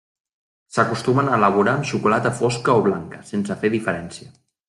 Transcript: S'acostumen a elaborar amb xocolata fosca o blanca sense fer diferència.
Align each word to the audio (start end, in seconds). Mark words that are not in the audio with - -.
S'acostumen 0.77 1.27
a 1.29 1.35
elaborar 1.41 1.75
amb 1.79 1.85
xocolata 1.91 2.33
fosca 2.41 2.77
o 2.81 2.83
blanca 2.89 3.23
sense 3.33 3.61
fer 3.65 3.73
diferència. 3.77 4.35